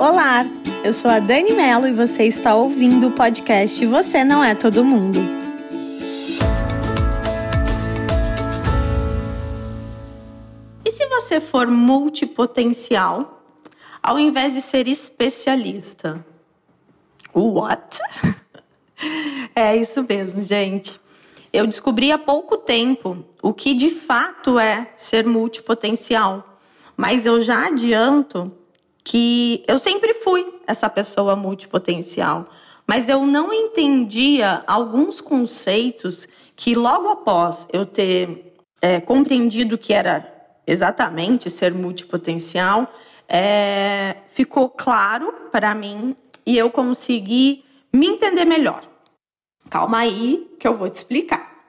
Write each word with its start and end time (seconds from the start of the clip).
Olá, 0.00 0.46
eu 0.84 0.92
sou 0.92 1.10
a 1.10 1.18
Dani 1.18 1.50
Mello 1.54 1.88
e 1.88 1.92
você 1.92 2.22
está 2.22 2.54
ouvindo 2.54 3.08
o 3.08 3.10
podcast 3.10 3.84
Você 3.84 4.22
Não 4.22 4.44
É 4.44 4.54
Todo 4.54 4.84
Mundo. 4.84 5.18
E 10.84 10.90
se 10.92 11.04
você 11.08 11.40
for 11.40 11.66
multipotencial, 11.66 13.42
ao 14.00 14.20
invés 14.20 14.54
de 14.54 14.62
ser 14.62 14.86
especialista? 14.86 16.24
What? 17.34 17.98
É 19.54 19.76
isso 19.76 20.04
mesmo, 20.08 20.40
gente. 20.44 21.00
Eu 21.52 21.66
descobri 21.66 22.12
há 22.12 22.18
pouco 22.18 22.56
tempo 22.56 23.24
o 23.42 23.52
que 23.52 23.74
de 23.74 23.90
fato 23.90 24.58
é 24.60 24.92
ser 24.94 25.26
multipotencial, 25.26 26.60
mas 26.96 27.26
eu 27.26 27.40
já 27.40 27.66
adianto 27.66 28.52
que 29.08 29.64
eu 29.66 29.78
sempre 29.78 30.12
fui 30.12 30.60
essa 30.66 30.86
pessoa 30.90 31.34
multipotencial, 31.34 32.46
mas 32.86 33.08
eu 33.08 33.24
não 33.24 33.50
entendia 33.54 34.62
alguns 34.66 35.18
conceitos 35.18 36.28
que 36.54 36.74
logo 36.74 37.08
após 37.08 37.66
eu 37.72 37.86
ter 37.86 38.54
é, 38.82 39.00
compreendido 39.00 39.78
que 39.78 39.94
era 39.94 40.30
exatamente 40.66 41.48
ser 41.48 41.72
multipotencial, 41.72 42.86
é, 43.26 44.16
ficou 44.26 44.68
claro 44.68 45.32
para 45.50 45.74
mim 45.74 46.14
e 46.44 46.58
eu 46.58 46.70
consegui 46.70 47.64
me 47.90 48.08
entender 48.08 48.44
melhor. 48.44 48.82
Calma 49.70 50.00
aí 50.00 50.54
que 50.60 50.68
eu 50.68 50.74
vou 50.74 50.90
te 50.90 50.96
explicar. 50.96 51.64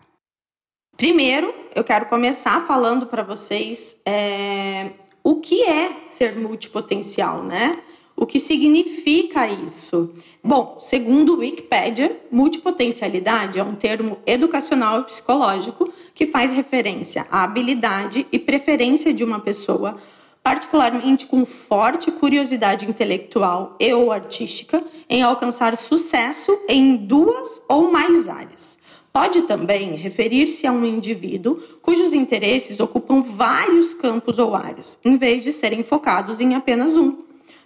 Primeiro, 0.98 1.56
eu 1.74 1.86
quero 1.86 2.08
começar 2.08 2.68
falando 2.68 3.08
para 3.08 3.24
vocês 3.24 4.02
é, 4.06 4.92
o 5.30 5.36
que 5.36 5.62
é 5.62 5.98
ser 6.06 6.36
multipotencial, 6.36 7.44
né? 7.44 7.78
O 8.16 8.26
que 8.26 8.40
significa 8.40 9.48
isso? 9.48 10.12
Bom, 10.44 10.78
segundo 10.80 11.36
o 11.36 11.38
Wikipedia, 11.38 12.20
multipotencialidade 12.32 13.60
é 13.60 13.64
um 13.64 13.76
termo 13.76 14.18
educacional 14.26 15.02
e 15.02 15.04
psicológico 15.04 15.94
que 16.16 16.26
faz 16.26 16.52
referência 16.52 17.28
à 17.30 17.44
habilidade 17.44 18.26
e 18.32 18.40
preferência 18.40 19.14
de 19.14 19.24
uma 19.24 19.40
pessoa, 19.40 19.98
particularmente 20.42 21.28
com 21.28 21.46
forte 21.46 22.10
curiosidade 22.10 22.90
intelectual 22.90 23.76
e 23.80 23.94
ou 23.94 24.12
artística, 24.12 24.84
em 25.08 25.22
alcançar 25.22 25.78
sucesso 25.78 26.60
em 26.68 26.96
duas 26.96 27.62
ou 27.70 27.92
mais 27.92 28.28
áreas. 28.28 28.80
Pode 29.12 29.42
também 29.44 29.96
referir-se 29.96 30.68
a 30.68 30.72
um 30.72 30.86
indivíduo 30.86 31.56
cujos 31.82 32.14
interesses 32.14 32.80
ocupam 32.80 33.22
vários 33.22 33.94
campos 33.94 34.38
ou 34.38 34.56
áreas, 34.56 35.00
em 35.04 35.18
vez 35.18 35.44
de 35.44 35.52
serem 35.52 35.84
focados 35.84 36.40
em 36.40 36.54
apenas 36.54 36.96
um. 36.96 37.18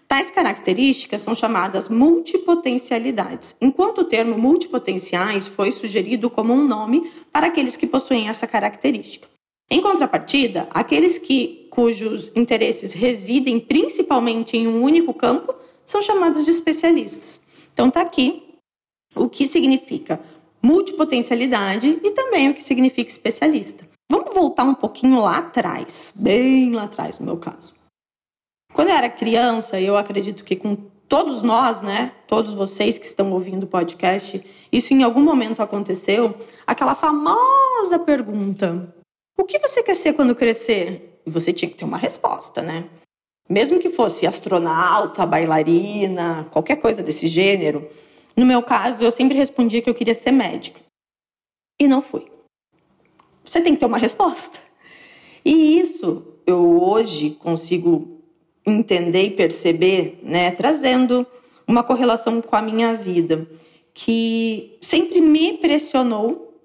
Tais 0.08 0.32
características 0.32 1.22
são 1.22 1.34
chamadas 1.34 1.90
multipotencialidades, 1.90 3.56
enquanto 3.60 4.00
o 4.00 4.04
termo 4.04 4.38
multipotenciais 4.38 5.48
foi 5.48 5.72
sugerido 5.72 6.30
como 6.30 6.54
um 6.54 6.66
nome 6.66 7.12
para 7.32 7.48
aqueles 7.48 7.76
que 7.76 7.88
possuem 7.88 8.30
essa 8.30 8.48
característica. 8.48 9.28
Em 9.70 9.82
contrapartida, 9.82 10.68
aqueles 10.70 11.18
que, 11.18 11.68
cujos 11.72 12.32
interesses 12.36 12.94
residem 12.94 13.60
principalmente 13.60 14.56
em 14.56 14.68
um 14.68 14.84
único 14.84 15.14
campo 15.14 15.56
são 15.84 16.02
chamados 16.02 16.46
de 16.46 16.52
especialistas. 16.52 17.42
Então, 17.74 17.88
está 17.88 18.02
aqui 18.02 18.44
o 19.16 19.28
que 19.28 19.48
significa 19.48 20.22
multipotencialidade 20.64 22.00
e 22.04 22.12
também 22.12 22.50
o 22.50 22.54
que 22.54 22.64
significa 22.64 23.12
especialista. 23.12 23.88
Vamos 24.10 24.34
voltar 24.34 24.64
um 24.64 24.76
pouquinho 24.76 25.20
lá 25.20 25.40
atrás, 25.40 26.14
bem 26.16 26.74
lá 26.74 26.84
atrás 26.84 27.20
no 27.20 27.26
meu 27.26 27.38
caso. 27.38 27.74
Quando 28.74 28.90
eu 28.90 28.96
era 28.96 29.10
criança, 29.10 29.80
eu 29.80 29.98
acredito 29.98 30.44
que 30.44 30.56
com 30.56 30.76
todos 31.08 31.42
nós, 31.42 31.82
né, 31.82 32.12
todos 32.28 32.54
vocês 32.54 32.98
que 32.98 33.06
estão 33.06 33.32
ouvindo 33.32 33.64
o 33.64 33.68
podcast, 33.68 34.44
isso 34.72 34.94
em 34.94 35.04
algum 35.04 35.22
momento 35.22 35.62
aconteceu, 35.62 36.36
aquela 36.66 36.96
famosa 36.96 38.00
pergunta: 38.00 38.96
o 39.38 39.44
que 39.44 39.60
você 39.60 39.84
quer 39.84 39.96
ser 39.96 40.14
quando 40.14 40.36
crescer? 40.36 41.22
E 41.26 41.30
você 41.30 41.54
tinha 41.54 41.70
que 41.70 41.78
ter 41.78 41.86
uma 41.86 41.98
resposta, 41.98 42.62
né? 42.62 42.86
Mesmo 43.50 43.80
que 43.80 43.90
fosse 43.90 44.26
astronauta, 44.26 45.26
bailarina, 45.26 46.48
qualquer 46.52 46.78
coisa 46.78 47.04
desse 47.04 47.28
gênero, 47.28 47.88
no 48.36 48.46
meu 48.46 48.64
caso, 48.64 49.04
eu 49.04 49.12
sempre 49.12 49.38
respondia 49.38 49.82
que 49.82 49.90
eu 49.90 49.96
queria 49.96 50.16
ser 50.16 50.32
médica. 50.32 50.82
E 51.80 51.88
não 51.88 52.02
fui. 52.02 52.26
Você 53.44 53.62
tem 53.62 53.74
que 53.74 53.80
ter 53.80 53.86
uma 53.86 53.98
resposta. 53.98 54.60
E 55.44 55.80
isso 55.80 56.26
eu 56.46 56.82
hoje 56.82 57.32
consigo 57.32 58.22
entender 58.66 59.24
e 59.24 59.32
perceber, 59.32 60.20
né, 60.24 60.52
trazendo 60.52 61.28
uma 61.68 61.84
correlação 61.84 62.42
com 62.42 62.56
a 62.56 62.62
minha 62.62 62.94
vida, 62.94 63.48
que 63.94 64.78
sempre 64.82 65.22
me 65.22 65.58
pressionou 65.58 66.62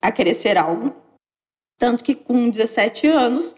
a 0.00 0.10
querer 0.10 0.34
ser 0.34 0.56
algo. 0.56 0.94
Tanto 1.78 2.02
que 2.02 2.14
com 2.14 2.48
17 2.48 3.06
anos, 3.06 3.54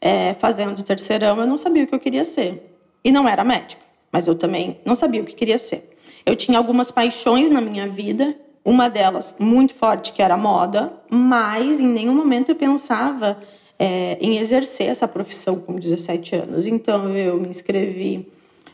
é, 0.00 0.34
fazendo 0.34 0.78
o 0.78 0.82
terceirão, 0.82 1.40
eu 1.40 1.46
não 1.46 1.56
sabia 1.56 1.84
o 1.84 1.86
que 1.86 1.94
eu 1.94 2.00
queria 2.00 2.24
ser. 2.24 2.76
E 3.04 3.10
não 3.10 3.28
era 3.28 3.44
médica, 3.44 3.82
mas 4.12 4.26
eu 4.26 4.34
também 4.34 4.80
não 4.84 4.94
sabia 4.94 5.22
o 5.22 5.24
que 5.24 5.34
queria 5.34 5.58
ser. 5.58 5.96
Eu 6.24 6.36
tinha 6.36 6.58
algumas 6.58 6.90
paixões 6.90 7.50
na 7.50 7.60
minha 7.60 7.88
vida, 7.88 8.36
uma 8.64 8.88
delas 8.88 9.34
muito 9.38 9.74
forte, 9.74 10.12
que 10.12 10.22
era 10.22 10.36
moda, 10.36 10.92
mas 11.10 11.80
em 11.80 11.86
nenhum 11.86 12.14
momento 12.14 12.50
eu 12.50 12.56
pensava 12.56 13.38
é, 13.78 14.18
em 14.20 14.38
exercer 14.38 14.88
essa 14.88 15.06
profissão 15.06 15.60
com 15.60 15.76
17 15.76 16.36
anos. 16.36 16.66
Então 16.66 17.16
eu 17.16 17.38
me 17.38 17.48
inscrevi 17.48 18.30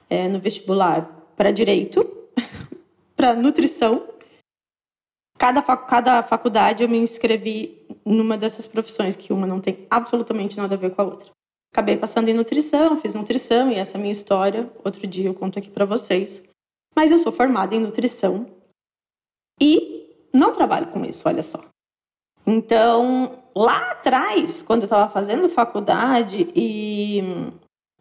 é, 0.09 0.29
no 0.29 0.41
vestibular 0.41 1.03
para 1.37 1.51
direito, 1.51 2.07
para 3.15 3.35
nutrição. 3.35 4.03
Cada, 5.39 5.63
cada 5.63 6.23
faculdade 6.23 6.83
eu 6.83 6.89
me 6.89 6.99
inscrevi 6.99 7.87
numa 8.05 8.37
dessas 8.37 8.67
profissões, 8.67 9.17
que 9.17 9.33
uma 9.33 9.47
não 9.47 9.61
tem 9.61 9.87
absolutamente 9.91 10.57
nada 10.57 10.75
a 10.75 10.79
ver 10.79 10.91
com 10.91 11.03
a 11.03 11.05
outra. 11.05 11.31
Acabei 11.73 11.97
passando 11.97 12.29
em 12.29 12.35
nutrição, 12.35 12.97
fiz 12.97 13.15
nutrição 13.15 13.71
e 13.71 13.75
essa 13.75 13.99
é 13.99 14.01
minha 14.01 14.13
história. 14.13 14.71
Outro 14.85 15.07
dia 15.07 15.27
eu 15.27 15.35
conto 15.35 15.59
aqui 15.59 15.69
para 15.69 15.85
vocês. 15.85 16.43
Mas 16.95 17.11
eu 17.11 17.19
sou 17.19 17.33
formada 17.33 17.75
em 17.75 17.81
nutrição 17.81 18.47
e 19.61 20.29
não 20.33 20.53
trabalho 20.53 20.89
com 20.89 21.05
isso, 21.05 21.29
olha 21.29 21.43
só. 21.43 21.61
Então, 22.47 23.39
lá 23.55 23.93
atrás, 23.93 24.63
quando 24.63 24.83
eu 24.83 24.87
estava 24.87 25.11
fazendo 25.11 25.49
faculdade 25.49 26.49
e, 26.55 27.23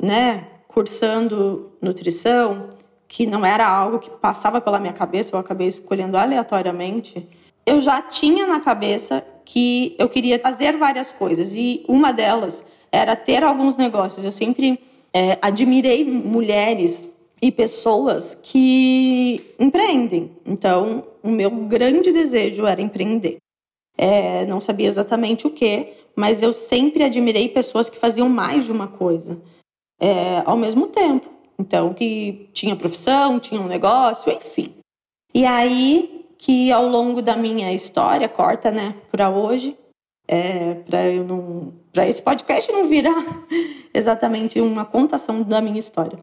né, 0.02 0.48
cursando 0.68 1.72
nutrição, 1.82 2.70
que 3.08 3.26
não 3.28 3.46
era 3.46 3.68
algo 3.68 4.00
que 4.00 4.10
passava 4.10 4.60
pela 4.60 4.80
minha 4.80 4.94
cabeça, 4.94 5.36
eu 5.36 5.40
acabei 5.40 5.68
escolhendo 5.68 6.18
aleatoriamente, 6.18 7.28
eu 7.66 7.80
já 7.80 8.02
tinha 8.02 8.46
na 8.48 8.60
cabeça 8.60 9.26
que 9.46 9.96
eu 9.98 10.10
queria 10.10 10.40
fazer 10.40 10.78
várias 10.78 11.12
coisas 11.12 11.54
e 11.54 11.86
uma 11.88 12.12
delas 12.12 12.64
era 12.92 13.16
ter 13.16 13.44
alguns 13.44 13.78
negócios. 13.78 14.26
Eu 14.26 14.32
sempre 14.32 14.80
é, 15.14 15.38
admirei 15.42 16.04
mulheres 16.04 17.13
e 17.44 17.52
pessoas 17.52 18.34
que 18.34 19.54
empreendem. 19.60 20.32
Então, 20.46 21.04
o 21.22 21.30
meu 21.30 21.52
grande 21.52 22.14
desejo 22.14 22.66
era 22.66 22.82
empreender. 22.82 23.36
É, 23.98 24.46
não 24.46 24.62
sabia 24.62 24.88
exatamente 24.88 25.46
o 25.46 25.50
que, 25.50 25.92
mas 26.16 26.42
eu 26.42 26.54
sempre 26.54 27.04
admirei 27.04 27.50
pessoas 27.50 27.90
que 27.90 28.00
faziam 28.00 28.30
mais 28.30 28.64
de 28.64 28.72
uma 28.72 28.88
coisa 28.88 29.42
é, 30.00 30.42
ao 30.46 30.56
mesmo 30.56 30.88
tempo. 30.88 31.30
Então, 31.60 31.94
que 31.94 32.48
tinha 32.54 32.78
profissão, 32.78 33.42
tinha 33.42 33.60
um 33.60 33.68
negócio, 33.68 34.32
enfim. 34.32 34.76
E 35.34 35.46
aí 35.46 36.26
que 36.38 36.72
ao 36.72 36.88
longo 36.88 37.22
da 37.22 37.36
minha 37.36 37.74
história, 37.74 38.30
corta, 38.30 38.72
né, 38.72 38.96
para 39.12 39.30
hoje, 39.30 39.78
é, 40.30 40.76
para 40.76 41.12
eu 41.12 41.26
não, 41.26 41.74
para 41.92 42.08
esse 42.08 42.22
podcast 42.22 42.72
não 42.72 42.88
virar 42.88 43.22
exatamente 43.94 44.62
uma 44.62 44.86
contação 44.86 45.44
da 45.44 45.60
minha 45.60 45.80
história 45.80 46.18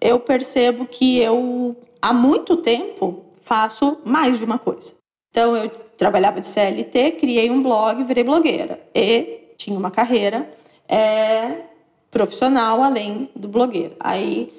eu 0.00 0.20
percebo 0.20 0.86
que 0.86 1.18
eu, 1.18 1.76
há 2.00 2.12
muito 2.12 2.56
tempo, 2.56 3.24
faço 3.40 3.98
mais 4.04 4.38
de 4.38 4.44
uma 4.44 4.58
coisa. 4.58 4.94
Então, 5.30 5.56
eu 5.56 5.68
trabalhava 5.96 6.40
de 6.40 6.46
CLT, 6.46 7.12
criei 7.12 7.50
um 7.50 7.62
blog, 7.62 8.02
virei 8.04 8.24
blogueira. 8.24 8.80
E 8.94 9.52
tinha 9.56 9.78
uma 9.78 9.90
carreira 9.90 10.50
é, 10.88 11.62
profissional 12.10 12.82
além 12.82 13.30
do 13.34 13.48
blogueiro. 13.48 13.96
Aí, 14.00 14.52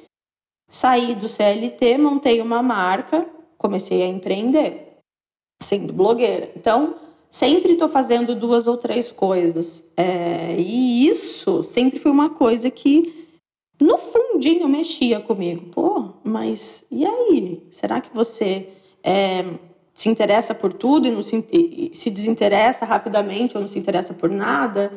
saí 0.69 1.15
do 1.15 1.27
CLT, 1.27 1.97
montei 1.97 2.41
uma 2.41 2.61
marca, 2.61 3.27
comecei 3.57 4.03
a 4.03 4.07
empreender, 4.07 4.99
sendo 5.61 5.93
blogueira. 5.93 6.51
Então, 6.55 6.95
sempre 7.29 7.73
estou 7.73 7.89
fazendo 7.89 8.35
duas 8.35 8.67
ou 8.67 8.77
três 8.77 9.11
coisas. 9.11 9.83
É, 9.95 10.55
e 10.57 11.07
isso 11.07 11.63
sempre 11.63 11.99
foi 11.99 12.11
uma 12.11 12.29
coisa 12.29 12.69
que 12.69 13.16
no 13.79 13.97
fundinho 13.97 14.67
mexia 14.67 15.19
comigo. 15.19 15.65
Pô, 15.71 16.13
mas 16.23 16.85
e 16.89 17.05
aí? 17.05 17.67
Será 17.71 18.01
que 18.01 18.13
você 18.13 18.69
é, 19.03 19.45
se 19.93 20.09
interessa 20.09 20.55
por 20.55 20.73
tudo 20.73 21.07
e 21.07 21.11
não 21.11 21.21
se, 21.21 21.45
e 21.51 21.91
se 21.93 22.09
desinteressa 22.09 22.85
rapidamente 22.85 23.55
ou 23.55 23.61
não 23.61 23.67
se 23.67 23.77
interessa 23.77 24.13
por 24.13 24.29
nada? 24.29 24.91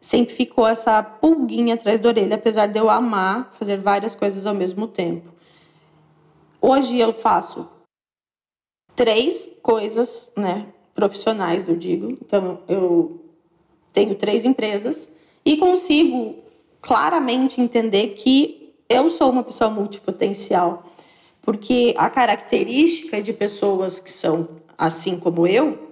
Sempre 0.00 0.34
ficou 0.34 0.66
essa 0.66 1.02
pulguinha 1.02 1.74
atrás 1.74 2.00
da 2.00 2.08
orelha, 2.08 2.36
apesar 2.36 2.66
de 2.66 2.78
eu 2.78 2.88
amar 2.88 3.52
fazer 3.58 3.76
várias 3.78 4.14
coisas 4.14 4.46
ao 4.46 4.54
mesmo 4.54 4.86
tempo. 4.86 5.30
hoje 6.60 6.98
eu 6.98 7.12
faço 7.12 7.68
três 8.94 9.48
coisas, 9.62 10.30
né, 10.36 10.66
profissionais, 10.94 11.68
eu 11.68 11.76
digo. 11.76 12.08
Então, 12.08 12.60
eu 12.66 13.20
tenho 13.92 14.14
três 14.14 14.44
empresas 14.44 15.12
e 15.44 15.56
consigo 15.58 16.45
claramente 16.86 17.60
entender 17.60 18.10
que 18.10 18.72
eu 18.88 19.10
sou 19.10 19.32
uma 19.32 19.42
pessoa 19.42 19.68
multipotencial, 19.68 20.84
porque 21.42 21.92
a 21.98 22.08
característica 22.08 23.20
de 23.20 23.32
pessoas 23.32 23.98
que 23.98 24.08
são 24.08 24.48
assim 24.78 25.18
como 25.18 25.48
eu 25.48 25.90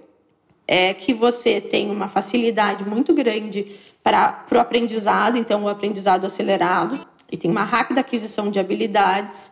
é 0.65 0.93
que 0.93 1.13
você 1.13 1.59
tem 1.59 1.91
uma 1.91 2.07
facilidade 2.07 2.87
muito 2.87 3.13
grande 3.13 3.75
para 4.01 4.45
o 4.53 4.57
aprendizado, 4.57 5.37
então 5.37 5.65
o 5.65 5.67
aprendizado 5.67 6.25
acelerado, 6.25 7.05
e 7.29 7.35
tem 7.35 7.51
uma 7.51 7.65
rápida 7.65 7.99
aquisição 7.99 8.49
de 8.49 8.57
habilidades. 8.57 9.51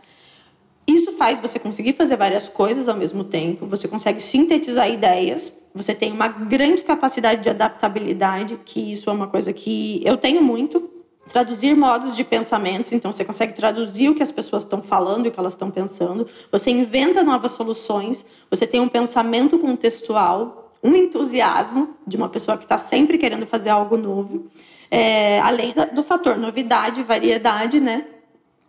Isso 0.87 1.11
faz 1.11 1.39
você 1.39 1.59
conseguir 1.59 1.91
fazer 1.91 2.15
várias 2.15 2.47
coisas 2.47 2.87
ao 2.87 2.95
mesmo 2.95 3.25
tempo, 3.25 3.65
você 3.65 3.85
consegue 3.85 4.21
sintetizar 4.21 4.89
ideias, 4.89 5.51
você 5.75 5.93
tem 5.93 6.13
uma 6.13 6.29
grande 6.29 6.83
capacidade 6.83 7.43
de 7.43 7.49
adaptabilidade, 7.49 8.57
que 8.63 8.93
isso 8.93 9.09
é 9.09 9.13
uma 9.13 9.27
coisa 9.27 9.51
que 9.51 10.01
eu 10.05 10.15
tenho 10.15 10.41
muito. 10.41 11.02
Traduzir 11.29 11.75
modos 11.75 12.15
de 12.17 12.23
pensamentos, 12.23 12.91
então 12.91 13.11
você 13.11 13.23
consegue 13.23 13.53
traduzir 13.53 14.09
o 14.09 14.15
que 14.15 14.21
as 14.21 14.31
pessoas 14.31 14.63
estão 14.63 14.81
falando 14.81 15.25
e 15.25 15.29
o 15.29 15.31
que 15.31 15.39
elas 15.39 15.53
estão 15.53 15.71
pensando. 15.71 16.27
Você 16.51 16.69
inventa 16.69 17.23
novas 17.23 17.53
soluções, 17.53 18.25
você 18.49 18.67
tem 18.67 18.81
um 18.81 18.89
pensamento 18.89 19.57
contextual, 19.57 20.69
um 20.83 20.93
entusiasmo 20.93 21.95
de 22.05 22.17
uma 22.17 22.27
pessoa 22.27 22.57
que 22.57 22.65
está 22.65 22.77
sempre 22.77 23.17
querendo 23.17 23.47
fazer 23.47 23.69
algo 23.69 23.95
novo. 23.95 24.47
É, 24.91 25.39
além 25.39 25.73
do 25.93 26.03
fator 26.03 26.37
novidade, 26.37 27.01
variedade, 27.03 27.79
né? 27.79 28.05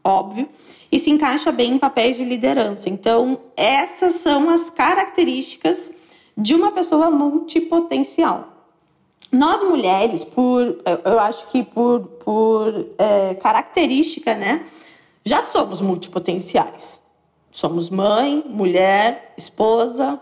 Óbvio. 0.03 0.49
E 0.93 0.99
se 0.99 1.11
encaixa 1.11 1.51
bem 1.51 1.73
em 1.73 1.79
papéis 1.79 2.17
de 2.17 2.25
liderança. 2.25 2.89
Então, 2.89 3.41
essas 3.57 4.15
são 4.15 4.49
as 4.49 4.71
características 4.71 5.93
de 6.37 6.55
uma 6.55 6.71
pessoa 6.71 7.11
multipotencial. 7.11 8.54
Nós 9.31 9.63
mulheres, 9.63 10.23
por 10.23 10.79
eu 11.05 11.19
acho 11.19 11.49
que 11.49 11.63
por, 11.63 12.01
por 12.25 12.87
é, 12.99 13.35
característica, 13.35 14.35
né, 14.35 14.65
já 15.25 15.43
somos 15.43 15.81
multipotenciais. 15.81 17.01
Somos 17.51 17.89
mãe, 17.89 18.45
mulher, 18.49 19.33
esposa, 19.37 20.21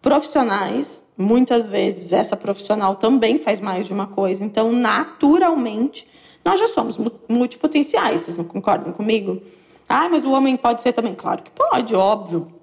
profissionais. 0.00 1.06
Muitas 1.16 1.68
vezes 1.68 2.12
essa 2.12 2.36
profissional 2.36 2.96
também 2.96 3.38
faz 3.38 3.60
mais 3.60 3.86
de 3.86 3.92
uma 3.92 4.06
coisa. 4.06 4.44
Então, 4.44 4.72
naturalmente, 4.72 6.08
nós 6.44 6.58
já 6.58 6.66
somos 6.66 6.98
multipotenciais. 7.28 8.22
Vocês 8.22 8.36
não 8.36 8.44
concordam 8.44 8.92
comigo? 8.92 9.40
Ah, 9.88 10.08
mas 10.08 10.24
o 10.24 10.32
homem 10.32 10.56
pode 10.56 10.82
ser 10.82 10.92
também? 10.92 11.14
Claro 11.14 11.42
que 11.42 11.50
pode, 11.50 11.94
óbvio. 11.94 12.61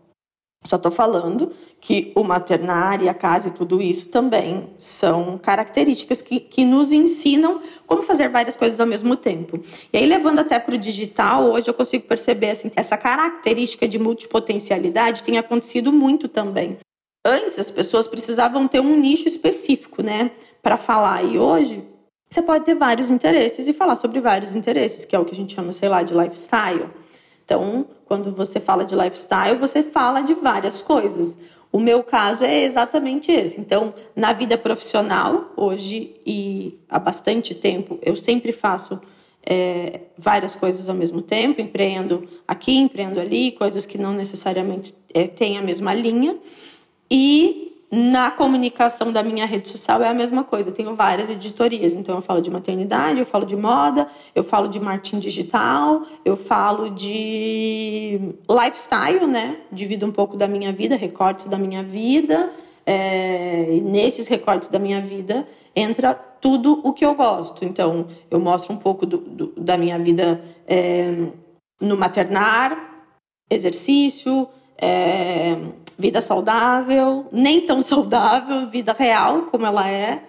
Só 0.63 0.75
estou 0.75 0.91
falando 0.91 1.53
que 1.79 2.11
o 2.15 2.23
maternar 2.23 3.01
e 3.01 3.07
a 3.07 3.13
casa 3.13 3.47
e 3.47 3.51
tudo 3.51 3.81
isso 3.81 4.09
também 4.09 4.69
são 4.77 5.37
características 5.37 6.21
que, 6.21 6.39
que 6.39 6.65
nos 6.65 6.91
ensinam 6.91 7.61
como 7.87 8.01
fazer 8.01 8.27
várias 8.27 8.57
coisas 8.57 8.79
ao 8.79 8.85
mesmo 8.85 9.15
tempo. 9.15 9.61
E 9.91 9.97
aí, 9.97 10.05
levando 10.05 10.39
até 10.39 10.59
para 10.59 10.75
o 10.75 10.77
digital, 10.77 11.45
hoje 11.45 11.69
eu 11.69 11.73
consigo 11.73 12.05
perceber 12.05 12.51
assim, 12.51 12.69
essa 12.75 12.97
característica 12.97 13.87
de 13.87 13.97
multipotencialidade 13.97 15.23
tem 15.23 15.37
acontecido 15.37 15.93
muito 15.93 16.27
também. 16.27 16.77
Antes, 17.25 17.57
as 17.57 17.71
pessoas 17.71 18.07
precisavam 18.07 18.67
ter 18.67 18.81
um 18.81 18.99
nicho 18.99 19.27
específico, 19.27 20.01
né, 20.01 20.31
para 20.61 20.77
falar. 20.77 21.23
E 21.23 21.39
hoje, 21.39 21.83
você 22.29 22.41
pode 22.41 22.65
ter 22.65 22.75
vários 22.75 23.09
interesses 23.09 23.67
e 23.67 23.73
falar 23.73 23.95
sobre 23.95 24.19
vários 24.19 24.55
interesses, 24.55 25.05
que 25.05 25.15
é 25.15 25.19
o 25.19 25.25
que 25.25 25.31
a 25.31 25.35
gente 25.35 25.55
chama, 25.55 25.71
sei 25.71 25.87
lá, 25.87 26.03
de 26.03 26.13
lifestyle. 26.13 26.89
Então, 27.49 27.87
quando 28.05 28.31
você 28.31 28.59
fala 28.59 28.85
de 28.85 28.93
lifestyle, 28.93 29.57
você 29.57 29.81
fala 29.81 30.21
de 30.21 30.35
várias 30.35 30.83
coisas. 30.83 31.35
O 31.71 31.79
meu 31.79 32.03
caso 32.03 32.43
é 32.43 32.63
exatamente 32.63 33.31
esse. 33.31 33.59
Então, 33.59 33.91
na 34.15 34.31
vida 34.33 34.55
profissional, 34.55 35.51
hoje 35.57 36.15
e 36.23 36.77
há 36.87 36.99
bastante 36.99 37.55
tempo, 37.55 37.97
eu 38.03 38.15
sempre 38.15 38.51
faço 38.51 39.01
é, 39.43 40.01
várias 40.15 40.55
coisas 40.55 40.87
ao 40.89 40.95
mesmo 40.95 41.23
tempo, 41.23 41.59
empreendo 41.59 42.29
aqui, 42.47 42.75
empreendo 42.77 43.19
ali, 43.19 43.51
coisas 43.53 43.83
que 43.83 43.97
não 43.97 44.13
necessariamente 44.13 44.93
é, 45.11 45.25
têm 45.27 45.57
a 45.57 45.61
mesma 45.63 45.91
linha. 45.91 46.37
E 47.09 47.68
na 47.91 48.29
comunicação 48.29 49.11
da 49.11 49.23
minha 49.23 49.45
rede 49.45 49.67
social 49.67 50.01
é 50.03 50.07
a 50.07 50.13
mesma 50.13 50.43
coisa. 50.43 50.69
Eu 50.69 50.73
tenho 50.73 50.95
várias 50.95 51.29
editorias, 51.29 51.93
então 51.93 52.15
eu 52.15 52.21
falo 52.21 52.41
de 52.41 52.51
maternidade, 52.51 53.19
eu 53.19 53.25
falo 53.25 53.45
de 53.45 53.55
moda, 53.55 54.07
eu 54.35 54.43
falo 54.43 54.67
de 54.67 54.79
marketing 54.79 55.19
digital, 55.19 56.03
eu 56.23 56.35
falo 56.35 56.89
de 56.89 58.19
lifestyle, 58.47 59.25
né? 59.25 59.57
Divido 59.71 60.05
um 60.05 60.11
pouco 60.11 60.37
da 60.37 60.47
minha 60.47 60.71
vida, 60.71 60.95
recortes 60.95 61.47
da 61.47 61.57
minha 61.57 61.83
vida. 61.83 62.51
É, 62.85 63.75
e 63.75 63.81
nesses 63.81 64.27
recortes 64.27 64.69
da 64.69 64.79
minha 64.79 64.99
vida 64.99 65.47
entra 65.75 66.13
tudo 66.13 66.81
o 66.83 66.93
que 66.93 67.05
eu 67.05 67.15
gosto. 67.15 67.65
Então, 67.65 68.07
eu 68.29 68.39
mostro 68.39 68.73
um 68.73 68.77
pouco 68.77 69.05
do, 69.05 69.17
do, 69.17 69.53
da 69.57 69.77
minha 69.77 69.97
vida 69.97 70.43
é, 70.67 71.27
no 71.81 71.97
maternar, 71.97 73.05
exercício, 73.49 74.47
é, 74.77 75.57
vida 75.99 76.21
saudável, 76.21 77.27
nem 77.29 77.61
tão 77.61 77.81
saudável, 77.83 78.67
vida 78.69 78.95
real 78.97 79.43
como 79.51 79.65
ela 79.65 79.87
é. 79.89 80.23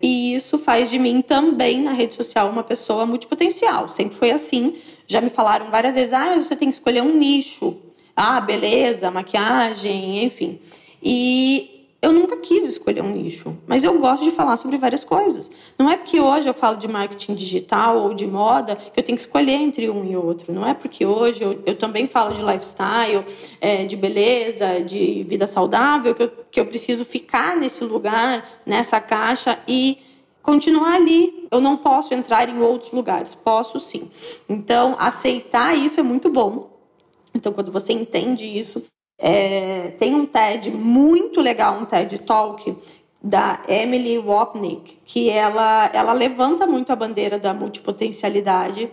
E 0.00 0.34
isso 0.34 0.58
faz 0.58 0.88
de 0.88 0.98
mim 0.98 1.20
também 1.20 1.82
na 1.82 1.92
rede 1.92 2.14
social 2.14 2.48
uma 2.48 2.62
pessoa 2.62 3.04
multipotencial. 3.04 3.90
Sempre 3.90 4.16
foi 4.16 4.30
assim. 4.30 4.76
Já 5.06 5.20
me 5.20 5.28
falaram 5.28 5.70
várias 5.70 5.94
vezes: 5.94 6.14
ah, 6.14 6.30
mas 6.30 6.46
você 6.46 6.56
tem 6.56 6.68
que 6.68 6.74
escolher 6.74 7.02
um 7.02 7.14
nicho. 7.14 7.76
Ah, 8.16 8.40
beleza, 8.40 9.10
maquiagem, 9.10 10.24
enfim. 10.24 10.58
E 11.02 11.79
eu 12.02 12.12
nunca 12.12 12.36
quis 12.38 12.66
escolher 12.66 13.02
um 13.02 13.10
nicho, 13.10 13.56
mas 13.66 13.84
eu 13.84 13.98
gosto 13.98 14.24
de 14.24 14.30
falar 14.30 14.56
sobre 14.56 14.78
várias 14.78 15.04
coisas. 15.04 15.50
Não 15.78 15.90
é 15.90 15.98
porque 15.98 16.18
hoje 16.18 16.48
eu 16.48 16.54
falo 16.54 16.76
de 16.76 16.88
marketing 16.88 17.34
digital 17.34 17.98
ou 17.98 18.14
de 18.14 18.26
moda 18.26 18.74
que 18.76 18.98
eu 18.98 19.04
tenho 19.04 19.16
que 19.16 19.22
escolher 19.22 19.52
entre 19.52 19.90
um 19.90 20.04
e 20.04 20.16
outro. 20.16 20.50
Não 20.52 20.66
é 20.66 20.72
porque 20.72 21.04
hoje 21.04 21.42
eu, 21.42 21.60
eu 21.66 21.76
também 21.76 22.08
falo 22.08 22.32
de 22.32 22.40
lifestyle, 22.40 23.24
é, 23.60 23.84
de 23.84 23.96
beleza, 23.96 24.80
de 24.80 25.24
vida 25.24 25.46
saudável, 25.46 26.14
que 26.14 26.22
eu, 26.22 26.32
que 26.50 26.60
eu 26.60 26.66
preciso 26.66 27.04
ficar 27.04 27.54
nesse 27.54 27.84
lugar, 27.84 28.48
nessa 28.64 28.98
caixa 28.98 29.58
e 29.68 29.98
continuar 30.42 30.94
ali. 30.94 31.46
Eu 31.50 31.60
não 31.60 31.76
posso 31.76 32.14
entrar 32.14 32.48
em 32.48 32.60
outros 32.62 32.92
lugares. 32.92 33.34
Posso 33.34 33.78
sim. 33.78 34.10
Então, 34.48 34.96
aceitar 34.98 35.76
isso 35.76 36.00
é 36.00 36.02
muito 36.02 36.30
bom. 36.30 36.70
Então, 37.34 37.52
quando 37.52 37.70
você 37.70 37.92
entende 37.92 38.46
isso, 38.46 38.82
é, 39.20 39.92
tem 39.98 40.14
um 40.14 40.26
TED 40.26 40.70
muito 40.70 41.40
legal, 41.40 41.78
um 41.78 41.84
TED 41.84 42.18
Talk 42.20 42.76
da 43.22 43.60
Emily 43.68 44.18
Wapnick, 44.18 44.98
que 45.04 45.28
ela, 45.28 45.90
ela 45.92 46.12
levanta 46.12 46.66
muito 46.66 46.90
a 46.90 46.96
bandeira 46.96 47.38
da 47.38 47.52
multipotencialidade, 47.52 48.90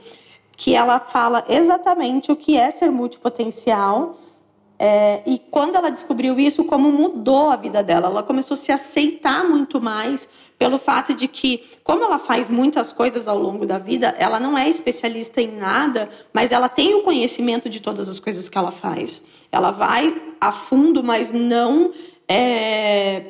que 0.56 0.76
ela 0.76 1.00
fala 1.00 1.46
exatamente 1.48 2.32
o 2.32 2.36
que 2.36 2.58
é 2.58 2.70
ser 2.70 2.92
multipotencial 2.92 4.16
é, 4.80 5.24
e 5.26 5.40
quando 5.40 5.76
ela 5.76 5.90
descobriu 5.90 6.40
isso, 6.40 6.66
como 6.66 6.92
mudou 6.92 7.50
a 7.50 7.56
vida 7.56 7.82
dela. 7.82 8.08
Ela 8.08 8.24
começou 8.24 8.54
a 8.54 8.58
se 8.58 8.72
aceitar 8.72 9.44
muito 9.44 9.82
mais 9.82 10.28
pelo 10.58 10.80
fato 10.80 11.14
de 11.14 11.28
que, 11.28 11.64
como 11.84 12.04
ela 12.04 12.18
faz 12.18 12.50
muitas 12.50 12.92
coisas 12.92 13.28
ao 13.28 13.38
longo 13.38 13.66
da 13.66 13.78
vida, 13.78 14.16
ela 14.18 14.40
não 14.40 14.58
é 14.58 14.68
especialista 14.68 15.42
em 15.42 15.56
nada, 15.56 16.10
mas 16.34 16.52
ela 16.52 16.68
tem 16.68 16.96
o 16.96 17.04
conhecimento 17.04 17.70
de 17.70 17.80
todas 17.80 18.10
as 18.10 18.20
coisas 18.20 18.50
que 18.50 18.58
ela 18.58 18.72
faz. 18.72 19.22
Ela 19.52 19.72
vai 19.72 20.20
a 20.42 20.52
fundo, 20.52 21.04
mas 21.04 21.32
não 21.32 21.92
é, 22.28 23.24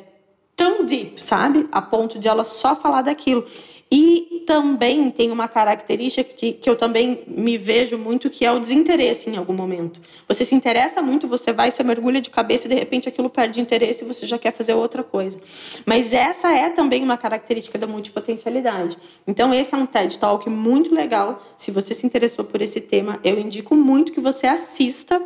tão 0.58 0.84
deep, 0.84 1.22
sabe? 1.22 1.68
A 1.70 1.80
ponto 1.80 2.18
de 2.18 2.26
ela 2.26 2.42
só 2.42 2.74
falar 2.74 3.02
daquilo. 3.02 3.46
E 3.90 4.42
também 4.44 5.10
tem 5.10 5.30
uma 5.30 5.46
característica 5.48 6.34
que, 6.34 6.52
que 6.52 6.68
eu 6.68 6.76
também 6.76 7.22
me 7.26 7.56
vejo 7.56 7.96
muito, 7.96 8.28
que 8.28 8.44
é 8.44 8.52
o 8.52 8.58
desinteresse 8.58 9.30
em 9.30 9.36
algum 9.36 9.54
momento. 9.54 10.00
Você 10.26 10.44
se 10.44 10.54
interessa 10.54 11.00
muito, 11.00 11.28
você 11.28 11.52
vai, 11.52 11.70
você 11.70 11.82
mergulha 11.82 12.20
de 12.20 12.28
cabeça 12.28 12.66
e 12.66 12.70
de 12.70 12.74
repente 12.74 13.08
aquilo 13.08 13.30
perde 13.30 13.60
interesse 13.60 14.04
e 14.04 14.06
você 14.06 14.26
já 14.26 14.36
quer 14.36 14.52
fazer 14.52 14.74
outra 14.74 15.02
coisa. 15.02 15.40
Mas 15.86 16.12
essa 16.12 16.52
é 16.52 16.68
também 16.68 17.02
uma 17.02 17.16
característica 17.16 17.78
da 17.78 17.86
multipotencialidade. 17.86 18.98
Então 19.26 19.54
esse 19.54 19.74
é 19.74 19.78
um 19.78 19.86
TED 19.86 20.18
Talk 20.18 20.50
muito 20.50 20.92
legal. 20.92 21.42
Se 21.56 21.70
você 21.70 21.94
se 21.94 22.04
interessou 22.04 22.44
por 22.44 22.60
esse 22.60 22.80
tema, 22.80 23.18
eu 23.22 23.38
indico 23.38 23.74
muito 23.76 24.12
que 24.12 24.20
você 24.20 24.48
assista. 24.48 25.22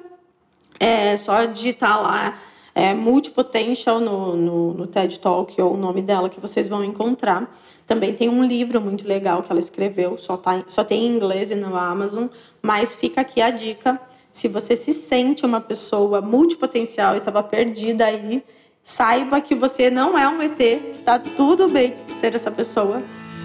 É 0.79 1.17
só 1.17 1.47
digitar 1.47 2.01
lá 2.01 2.39
é, 2.75 2.95
Multipotential 2.95 4.01
no, 4.01 4.37
no, 4.37 4.75
no 4.75 4.87
TED 4.87 5.19
Talk 5.21 5.61
ou 5.61 5.75
o 5.75 5.77
nome 5.77 6.03
dela 6.03 6.29
que 6.29 6.41
vocês 6.41 6.69
vão 6.69 6.85
encontrar. 6.85 7.55
Também 7.87 8.15
tem 8.15 8.29
um 8.29 8.45
livro 8.45 8.81
muito 8.81 9.07
legal 9.07 9.43
que 9.43 9.51
ela 9.51 9.61
escreveu, 9.61 10.17
só, 10.17 10.37
tá, 10.37 10.63
só 10.67 10.83
tem 10.83 11.05
em 11.07 11.17
inglês 11.17 11.51
e 11.51 11.55
no 11.55 11.77
Amazon, 11.77 12.27
mas 12.63 12.95
fica 12.95 13.21
aqui 13.21 13.41
a 13.41 13.51
dica. 13.51 14.01
Se 14.31 14.49
você 14.49 14.75
se 14.75 14.93
sente 14.93 15.45
uma 15.45 15.61
pessoa 15.61 16.23
multipotencial 16.23 17.15
e 17.15 17.19
estava 17.19 17.43
perdida 17.43 18.07
aí, 18.07 18.43
saiba 18.83 19.41
que 19.41 19.55
você 19.55 19.91
não 19.91 20.19
é 20.19 20.27
um 20.27 20.41
ET, 20.41 21.03
tá 21.05 21.19
tudo 21.19 21.69
bem 21.69 21.95
ser 22.09 22.35
essa 22.35 22.51
pessoa. 22.51 23.03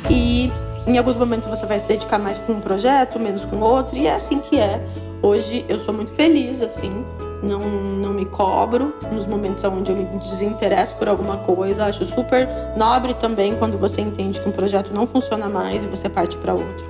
E 0.09 0.49
em 0.87 0.97
alguns 0.97 1.17
momentos 1.17 1.49
você 1.49 1.65
vai 1.65 1.79
se 1.79 1.85
dedicar 1.85 2.17
mais 2.17 2.39
com 2.39 2.53
um 2.53 2.61
projeto, 2.61 3.19
menos 3.19 3.43
com 3.43 3.59
outro, 3.59 3.97
e 3.97 4.07
é 4.07 4.15
assim 4.15 4.39
que 4.39 4.57
é. 4.57 4.79
Hoje 5.21 5.65
eu 5.67 5.79
sou 5.79 5.93
muito 5.93 6.13
feliz, 6.13 6.61
assim, 6.61 7.03
não, 7.41 7.59
não 7.59 8.13
me 8.13 8.25
cobro 8.25 8.95
nos 9.11 9.25
momentos 9.25 9.63
onde 9.63 9.91
eu 9.91 9.97
me 9.97 10.05
desinteresso 10.19 10.95
por 10.95 11.07
alguma 11.07 11.37
coisa. 11.37 11.85
Acho 11.85 12.05
super 12.05 12.47
nobre 12.75 13.13
também 13.13 13.55
quando 13.55 13.77
você 13.77 14.01
entende 14.01 14.39
que 14.39 14.49
um 14.49 14.51
projeto 14.51 14.93
não 14.93 15.05
funciona 15.05 15.47
mais 15.47 15.83
e 15.83 15.87
você 15.87 16.09
parte 16.09 16.37
para 16.37 16.53
outro. 16.53 16.85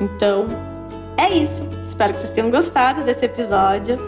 Então, 0.00 0.46
é 1.16 1.30
isso. 1.30 1.68
Espero 1.84 2.12
que 2.12 2.20
vocês 2.20 2.30
tenham 2.30 2.50
gostado 2.50 3.02
desse 3.02 3.24
episódio 3.24 3.98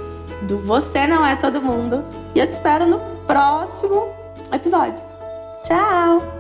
do 0.43 0.59
Você 0.59 1.07
Não 1.07 1.25
É 1.25 1.37
Todo 1.37 1.61
Mundo. 1.61 2.05
E 2.35 2.39
eu 2.39 2.47
te 2.47 2.53
espero 2.53 2.87
no 2.87 3.01
próximo 3.27 4.09
episódio. 4.53 5.05
Tchau! 5.65 6.38